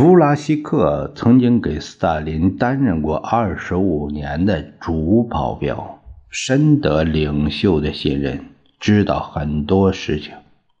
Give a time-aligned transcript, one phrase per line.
[0.00, 6.00] 弗拉西克曾经给斯大林担任过二十五年的主保镖，
[6.30, 8.46] 深得领袖的信任，
[8.78, 10.32] 知道很多事情。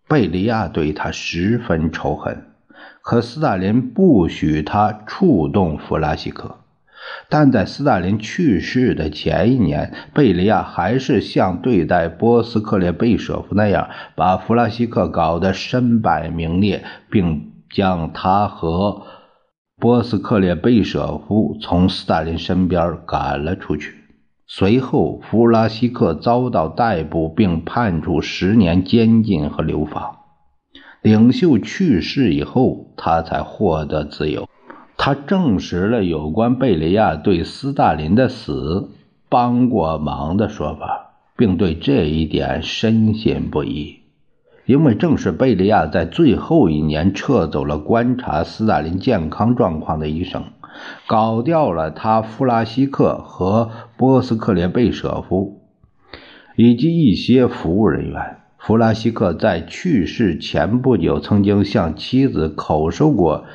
[0.08, 2.44] 贝利亚对他十分仇恨，
[3.02, 6.56] 可斯大林不许他触动弗拉西克。
[7.28, 19.02] 但在斯大林去世的前一年，贝利亚还是像对待波斯克列贝舍夫那样，把弗拉西克搞得身败名裂，并将他和。
[19.78, 23.94] 波斯克列贝舍夫从斯大林身边赶了出去。
[24.46, 30.16] 随后，弗拉西克遭到逮捕，并判处十年监禁和流放。
[31.00, 34.46] 领袖去世以后，他才获得自由。
[34.98, 38.90] 他证实了有关贝利亚对斯大林的死
[39.30, 43.99] 帮过忙的说法，并对这一点深信不疑。
[44.70, 50.44] 因为正是贝利亚在最后一年撤走了观察斯大林健康状况的医生，
[51.08, 55.60] 搞掉了他弗拉西克和波斯克列贝舍夫
[56.54, 58.36] 以及一些服务人员。
[58.58, 63.46] 弗拉西克在去世前不久曾经向妻子口授过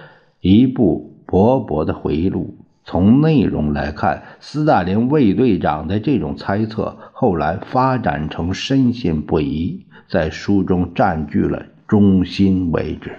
[0.41, 2.57] 一部薄薄的回忆录。
[2.83, 9.84] 从内容来看，斯大林卫队长的这种猜测后来发展成深信不疑。
[10.07, 13.17] 在书中占据了中心位置。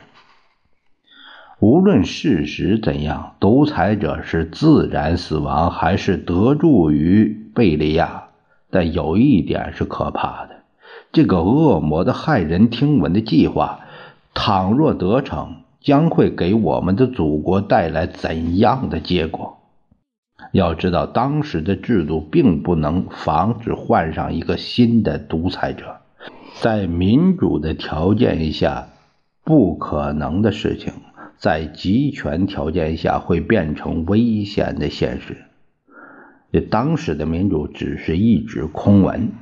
[1.58, 8.24] 无论事实怎样，独裁者是自然死亡还是得助于贝利亚？
[8.70, 10.56] 但有一点是可怕的：
[11.12, 13.80] 这个恶魔的骇人听闻的计划，
[14.34, 19.56] 倘若得逞，将会给我们的祖国带来怎样的结果？
[20.52, 25.96] 要知道，当时的制度并不能防止换上一个新的独裁者。
[26.60, 28.88] 在民主的条件下，
[29.44, 30.92] 不可能的事情，
[31.36, 35.36] 在集权条件下会变成危险的现实。
[36.52, 39.32] 这当时的民主只是一纸空文。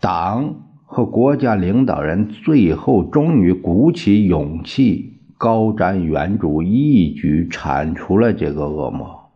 [0.00, 9.30] 党和国家领导人最后终于鼓起勇气，高瞻远瞩，一举铲除了这个恶魔。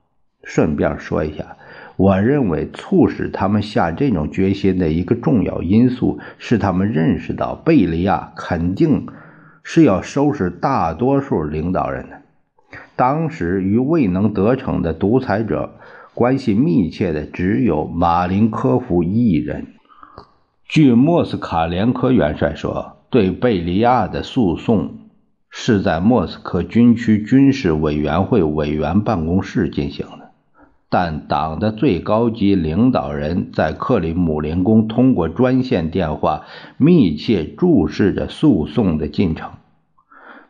[0.44, 1.56] 顺便说一下。
[1.96, 9.06] 我认为，促使他们下这种决心的一个重要因素是，他们认识到贝利亚肯定
[9.62, 12.20] 是要收拾大多数领导人的。
[12.96, 15.76] 当时与未能得逞的独裁者
[16.12, 19.66] 关系密切的只有马林科夫一人。
[20.68, 24.96] 据莫斯卡连科元帅说，对贝利亚的诉讼
[25.48, 30.25] 是在莫斯科军区军事委员会委员办公室进行的。
[30.88, 36.44] 但党的最高级领导人在克里姆林宫通过专线电话
[36.76, 39.50] 密切注视着诉讼的进程。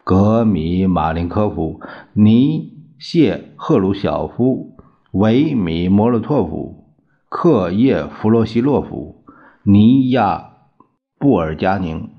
[0.04, 1.80] 格米马林科夫、
[2.12, 4.76] 尼谢赫鲁晓夫、
[5.10, 6.84] 维米莫洛托夫、
[7.28, 9.24] 克叶弗洛西洛夫、
[9.62, 10.50] 尼亚
[11.18, 12.10] 布尔加宁、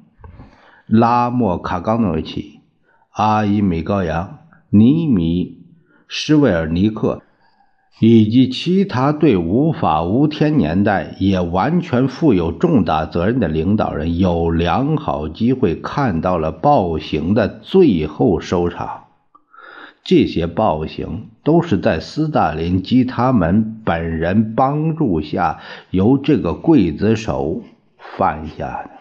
[0.88, 2.62] 拉莫卡冈诺维奇、
[3.12, 4.40] 阿伊米高扬、
[4.72, 5.66] 尼米
[6.08, 7.22] 施韦尔尼克。
[8.00, 19.06] 以及其他对无法无天年代也完全负有重大责任的领导人，有良好机会看到了暴行的最后收场。
[20.04, 25.60] 这些暴行都是在斯大林及他们本人帮助下，
[25.90, 27.64] 由这个刽子手
[27.98, 28.92] 犯下的。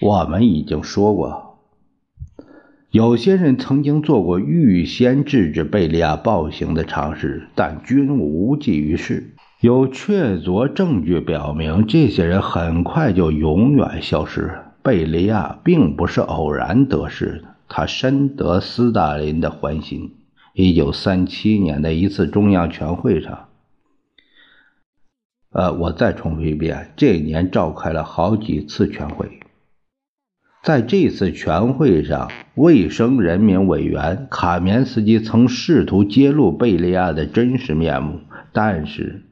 [0.00, 1.45] 我们已经说过。
[2.96, 9.34] 有些人曾经做过预先制止贝利亚暴行的尝试，但均无济于事。
[9.60, 14.50] 有确凿证据表明，这些人很快就永远消失。
[14.82, 20.14] 贝利亚并不是偶然得势的，他深得斯大林的欢心。
[20.54, 23.48] 一九三七年的一次中央全会上，
[25.52, 29.40] 呃，我再重复一遍，这年召开了好几次全会。
[30.66, 38.18] 在这次全会上，卫生人民委员卡棉斯基曾试图揭露贝利亚的真实面目，
[38.52, 39.22] 但是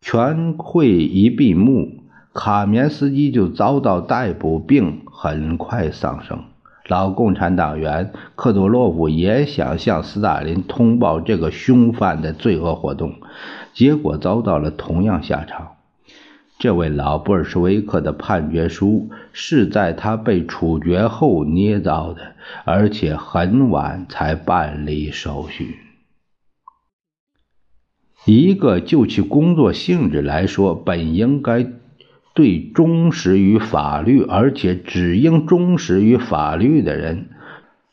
[0.00, 2.00] 全会一闭幕，
[2.34, 6.40] 卡棉斯基就遭到逮捕，并很快丧生。
[6.88, 13.14] 老共产党员克多洛夫也想向斯大林通报这个凶犯的罪恶活动，
[13.74, 15.77] 结果遭到了同样下场。
[16.58, 22.34] 这位老布尔什维克的判决书是在他被处决后捏造的，
[22.64, 25.76] 而且很晚才办理手续。
[28.24, 31.64] 一个就其工作性质来说，本应该
[32.34, 37.28] 对忠实于法律，而且只应忠实于法律的人，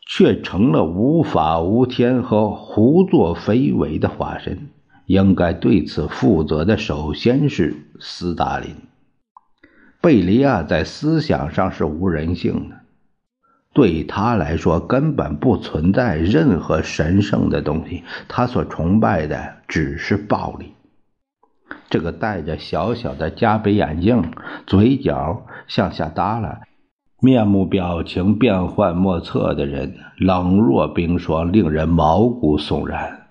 [0.08, 4.70] 却成了无法无天和胡作非为的化身。
[5.06, 8.76] 应该对此负责的，首先是斯大林。
[10.02, 12.76] 贝利亚在思想上是无人性的，
[13.74, 20.74] 对他来说根本不存在任何神圣的东西，他所崇拜的只是暴力。
[21.90, 24.24] 这个戴着小小的加倍眼镜、
[24.68, 26.62] 嘴角向下耷拉、
[27.20, 33.25] 面目表情变幻莫测的人，冷若冰霜，令人毛骨悚然。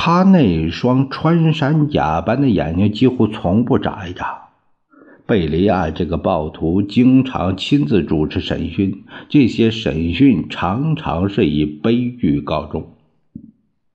[0.00, 4.42] 他那双穿山甲般的眼睛几乎从不眨一眨。
[5.26, 12.94] 贝利亚这个暴徒经常亲自主持审讯，这些审讯常常是以悲剧告终。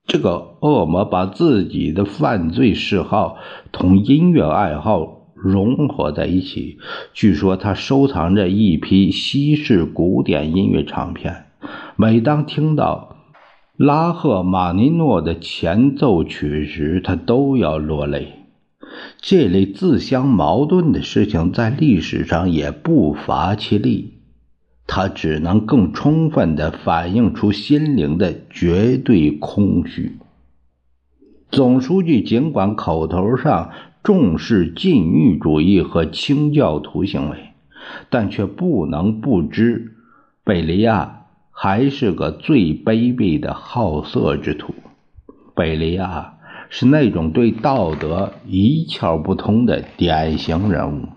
[0.06, 3.38] 这个恶魔把自己的犯罪嗜好
[3.72, 6.76] 同音乐爱好融合在一起。
[7.14, 11.46] 据说他收藏着一批西式古典音乐唱片，
[11.96, 13.13] 每当听到。
[13.76, 18.34] 拉赫玛尼诺的前奏曲时，他都要落泪。
[19.20, 24.18] 这类自相矛盾的事情在历史上也不乏其例，
[24.86, 30.18] 它只能更充分地反映出心灵的绝对空虚。
[31.50, 33.72] 总书记尽管口头上
[34.04, 37.38] 重视禁欲主义和清教徒行为，
[38.08, 39.96] 但却不能不知
[40.44, 41.22] 贝利亚。
[41.56, 44.74] 还是个最卑鄙的好色之徒。
[45.54, 46.34] 贝利亚
[46.68, 51.08] 是那种对道德一窍不通的典型人物。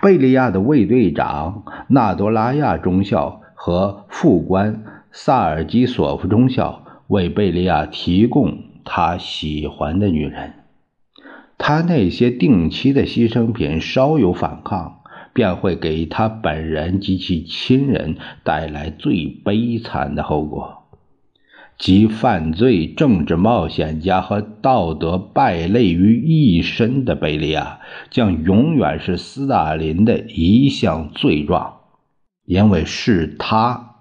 [0.00, 10.54] 贝利亚的卫队长纳多拉亚中校和副官萨尔基索夫中校为贝利亚提供他喜欢的女人。
[11.58, 14.99] 他那些定期的牺牲品稍有反抗。
[15.32, 20.88] 便会给他本人及其亲人带来最悲惨的后果，
[21.78, 27.80] 即犯罪政治冒险家和道德败类于一身的贝利亚，
[28.10, 31.80] 将永远是斯大林的一项罪状，
[32.44, 33.96] 因为是他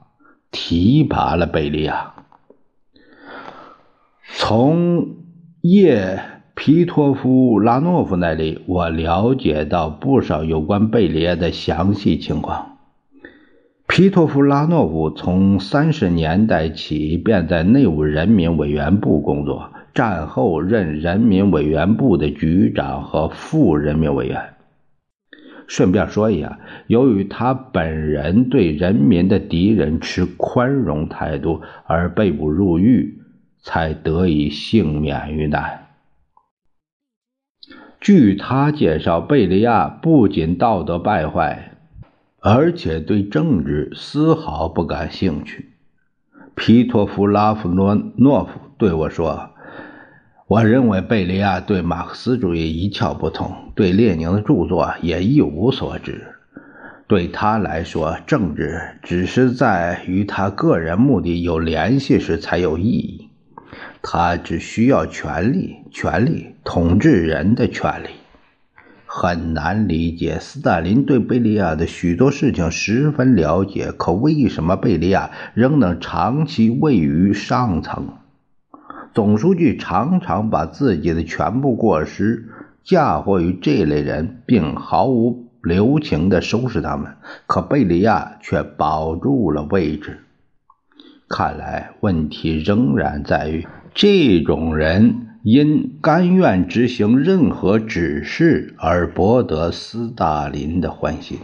[0.52, 2.14] 提拔了贝利亚，
[4.34, 5.16] 从
[5.62, 6.39] 叶。
[6.62, 12.80] 皮托夫拉诺夫那里，我了解到不少有关贝利亚的详细情况。
[13.88, 24.42] 皮托夫拉诺夫从三十年代起便在内务人民委员部工作，战后任人民委员部的局长和副人民委员。
[25.66, 33.18] 顺便说一下，由于他本人对人民的敌人持宽容态度，而被捕入狱，
[33.62, 35.86] 才得以幸免于难。
[38.02, 41.74] 据他介绍，贝利亚不仅道德败坏，
[42.40, 45.74] 而且对政治丝毫不感兴趣。
[46.56, 49.50] 皮托夫拉夫诺诺夫对我说
[50.48, 56.36] ：“我认为贝利亚对马克思主义一窍不通，对列宁的著作也一无所知。
[57.06, 63.29] 对他来说，政治只是在与他个人目的有联系时才有意义。”
[64.02, 68.08] 他只需要权力，权力统治人的权力，
[69.06, 70.40] 很难理解。
[70.40, 78.14] 斯大林对贝利亚的许多事情十分了解，可为什么贝利亚仍能长期位于上层？
[79.14, 82.48] 总书记常常把自己的全部过失
[82.84, 90.20] 嫁祸于这类人，并毫无留情地收拾他们，可贝利亚却保住了位置。
[91.28, 93.68] 看来问题仍然在于。
[93.94, 101.38] 这种人因甘愿执行任何指示而博得斯大林的欢心。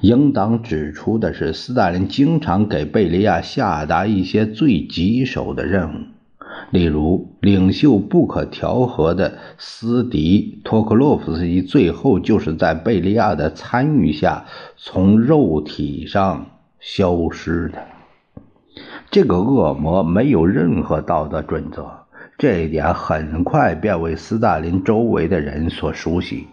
[0.00, 5.98] 应当指出的是，斯大林经常给贝利亚下达一些最棘手的任务，
[6.70, 16.46] 例如，领袖不可调和的斯迪托克洛夫斯基，最后就是在贝利亚的参与下从肉体上
[16.80, 17.99] 消失的。
[19.10, 21.84] 这个恶魔没有任何道德准则，
[22.38, 26.46] 这一点很快便为斯大林周围的人所熟悉。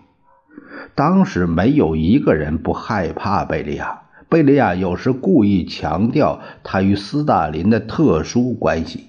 [0.95, 4.01] 当时没有一个人不害怕贝利亚。
[4.27, 9.03] 贝利亚有时故意强调他与斯大林的特殊关系，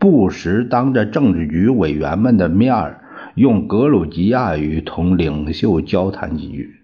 [0.00, 3.00] 不时当着政治局委员们的面儿
[3.36, 6.74] 用格鲁吉亚语同领袖交谈几句。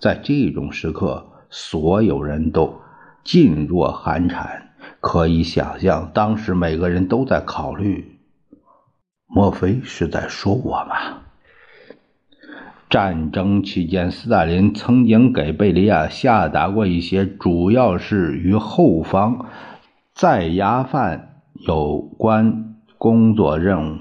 [0.00, 2.80] 在这种时刻，所有人都
[3.24, 4.69] 噤若寒蝉。
[5.00, 8.18] 可以想象，当时每个人都在考虑：
[9.26, 11.22] 莫非是在说我吗？
[12.90, 19.46] 战争期间，斯大林曾经给贝利亚下达过一些主要是与后方
[20.12, 23.98] 在押犯有关工作任务，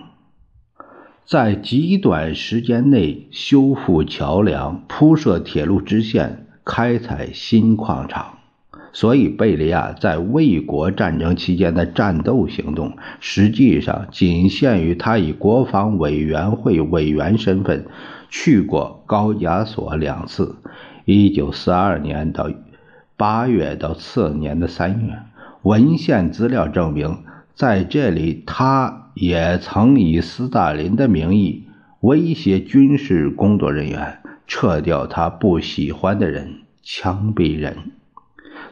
[1.23, 8.38] 在极短时间内修复桥梁、铺设铁路支线、开采新矿场。
[8.91, 17.85] 所以，贝利亚在卫国战争期间的战斗行动，实际上仅限于他以国防委员会委员身份
[18.29, 20.55] 去过高加索两次
[21.05, 22.49] ，1942年到
[23.17, 25.19] 8月到次年的3月。
[25.63, 27.17] 文献资料证明，
[27.53, 31.65] 在这里他也曾以斯大林的名义
[31.99, 37.75] 威胁军事工作人员，撤掉他不喜欢的人，枪毙人。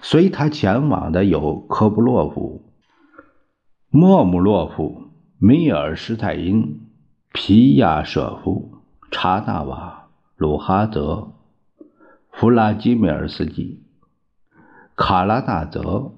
[0.02, 2.64] 随他前往的有科布洛夫、
[3.90, 6.82] 莫姆洛夫、米尔施泰因、
[7.34, 8.72] 皮亚舍夫、
[9.12, 11.34] 查纳瓦、鲁哈泽、
[12.32, 13.84] 弗拉基米尔斯基、
[14.96, 16.14] 卡拉纳泽、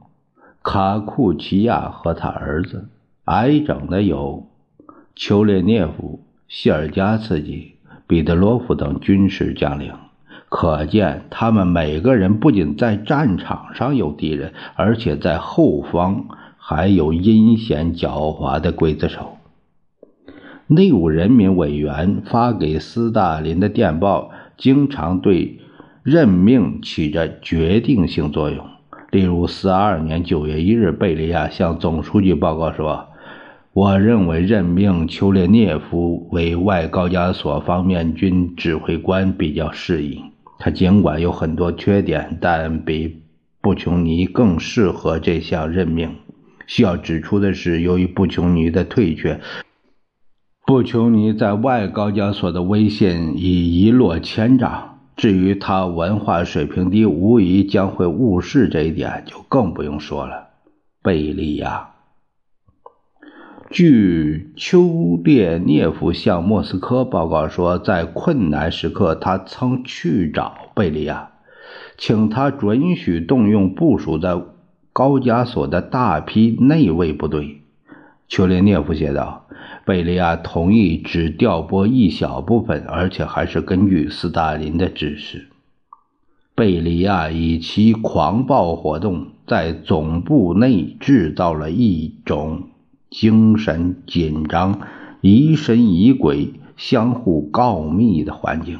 [0.63, 2.89] 卡库齐亚和他儿子。
[3.29, 4.49] 挨整的有
[5.15, 7.75] 丘列涅夫、谢尔加茨基、
[8.07, 9.93] 彼得罗夫等军事将领。
[10.49, 16.25] 可见，他们每个人不仅在战场上有敌人，而且在后方
[16.57, 19.37] 还有阴险狡猾的刽子手。
[20.65, 25.59] 内务人民委员发给斯大林的电报，经常对
[26.03, 28.65] 任命起着决定性作用。
[29.11, 33.07] 例如，四二年九月一日，贝利亚向总书记报告说
[33.73, 40.23] ：“我认为任命丘列涅夫为外高加索方面军指挥官比较适宜。”
[40.59, 43.23] 他尽管有很多缺点，但比
[43.61, 46.13] 布琼尼更适合这项任命。
[46.67, 49.39] 需要指出的是，由于布琼尼的退却，
[50.67, 54.99] 布琼尼在外高加索的威信已一落千丈。
[55.15, 60.49] 至于他文化水平低，无疑将会误事这一点，就更不用说了。
[61.01, 61.89] 贝利亚。
[63.71, 71.29] 据丘列涅夫向莫斯科报告说，在困难时刻，他曾去找贝利亚，
[71.95, 74.41] 请他准许动用部署在
[74.91, 77.61] 高加索的大批内卫部队。
[78.27, 79.45] 丘列涅夫写道
[79.85, 85.47] ：“贝利亚同意只调拨一小部分，而且还是根据斯大林的指示。”
[86.55, 92.68] 贝利亚以其狂暴活动，在总部内制造了一种。
[93.09, 94.81] 精神紧张、
[95.21, 98.79] 疑神疑鬼、相互告密的环境。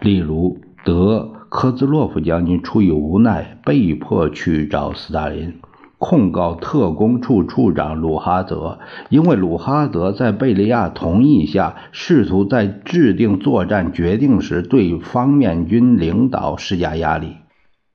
[0.00, 5.54] 例如，德科兹洛夫将军出于无奈，被迫去找斯大林，
[5.98, 8.78] 控告特工处处长鲁哈泽，
[9.08, 17.36] 因为鲁哈泽在贝利亚同意下，试图在制定作战决定时对方面军领导施加压力。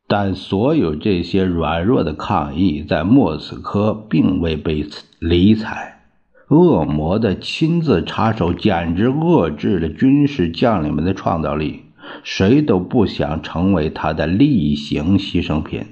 [0.05, 4.83] 但所有这些软弱的抗议在莫斯科并未被
[5.27, 6.01] 理睬。
[6.49, 11.85] 恶魔的亲自插手简直遏制了军事将领们的创造力。
[12.23, 15.85] 谁都不想成为他的例行牺牲品。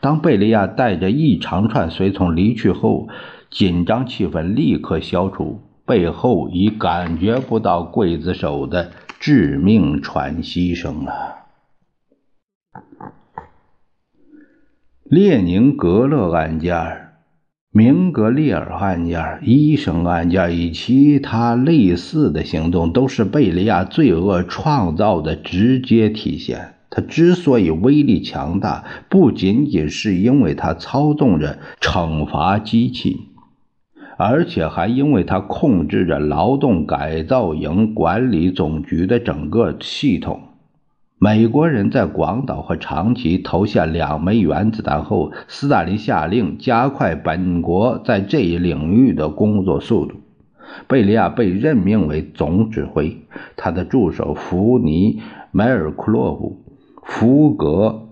[0.00, 3.08] 当贝利亚带着一长串随从离去后，
[3.50, 11.46] 紧张气氛立刻消除，背后已感觉不到刽子手的致命喘息声了。
[15.04, 17.05] 列宁格勒案件、
[17.76, 26.72] 明格利尔案件、医生案件与其他类似的行动，都是贝利亚罪恶创造的直接体现。
[26.88, 33.26] 他之所以威力强大，不仅仅是因为他操纵着惩罚机器，
[34.16, 40.40] 而且还因为他控制着劳动改造营管理总局的整个系统。
[41.18, 50.16] 美国人在广岛和长崎投下两枚原子弹后，斯大林下令加快本国在这一领域的工作速度。
[50.86, 56.66] 贝利亚被任命为总指挥，他的助手弗尼梅尔库洛夫、
[57.02, 58.10] 福格、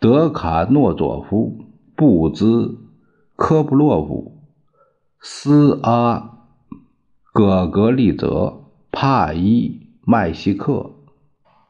[0.00, 2.78] 德卡诺佐夫、布兹、
[3.36, 4.42] 科布洛夫、
[5.20, 6.48] 斯阿、
[7.32, 10.96] 葛格利泽、帕伊、麦西克。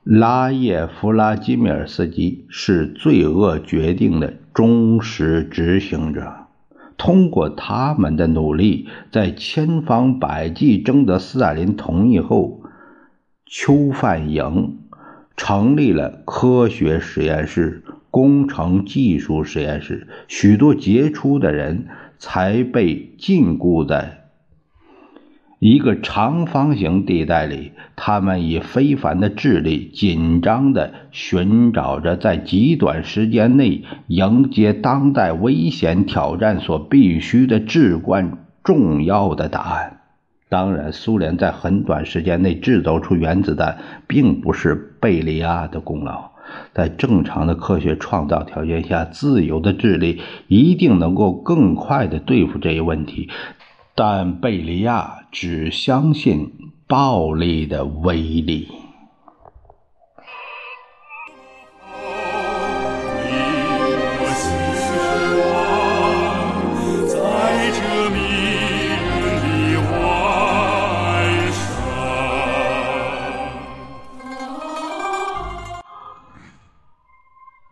[0.04, 6.32] 拉叶夫拉基米尔斯基是罪恶决定的忠实执行者。
[6.96, 12.62] 通过他们的努力，在千方百计征得斯大林同意后，
[13.46, 14.78] 囚犯营
[15.36, 21.86] 成立了科学实验室、工程技术实验室，许多杰出的人
[22.18, 24.21] 才被禁锢在。
[25.64, 40.00] 一个长方形地带里，他们以非凡的智力，紧张地寻找着在极短时间内迎接当代危险挑战所必须的至关重要的答案。
[40.48, 43.78] 当然，苏联在很短时间内制造出原子弹，
[44.08, 46.32] 并不是贝利亚的功劳。
[46.74, 53.30] 在正常的科学创造条件下，自由的智力一定能够更快地对付这一问题。
[53.94, 56.50] 但贝利亚只相信
[56.86, 58.81] 暴力的威力。